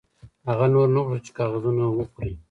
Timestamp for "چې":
1.25-1.31